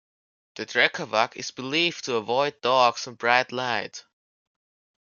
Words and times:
The 0.55 0.65
drekavac 0.65 1.35
is 1.35 1.51
believed 1.51 2.05
to 2.05 2.15
avoid 2.15 2.59
dogs 2.61 3.05
and 3.05 3.15
bright 3.15 3.51
light. 3.51 4.03